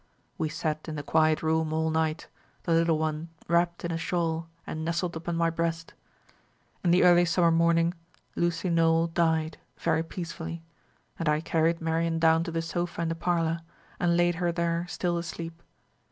We 0.39 0.49
sat 0.49 0.87
in 0.89 0.95
the 0.95 1.03
quiet 1.03 1.43
room 1.43 1.71
all 1.71 1.91
night, 1.91 2.27
the 2.63 2.71
little 2.73 2.97
one 2.97 3.29
wrapped 3.47 3.85
in 3.85 3.91
a 3.91 3.99
shawl 3.99 4.49
and 4.65 4.83
nestled 4.83 5.15
upon 5.15 5.35
my 5.35 5.51
breast. 5.51 5.93
In 6.83 6.89
the 6.89 7.03
early 7.03 7.23
summer 7.23 7.51
morning 7.51 7.93
Lucy 8.35 8.71
Nowell 8.71 9.05
died, 9.05 9.59
very 9.77 10.01
peacefully; 10.01 10.63
and 11.19 11.29
I 11.29 11.39
carried 11.39 11.81
Marian 11.81 12.17
down 12.17 12.43
to 12.45 12.51
the 12.51 12.63
sofa 12.63 13.03
in 13.03 13.09
the 13.09 13.15
parlour, 13.15 13.59
and 13.99 14.17
laid 14.17 14.33
her 14.41 14.51
there 14.51 14.87
still 14.89 15.19
asleep. 15.19 15.61